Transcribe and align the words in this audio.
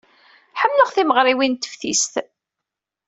Ḥemmleɣ 0.59 0.89
timeɣriwin 0.95 1.51
n 1.59 1.61
teftist. 1.63 2.13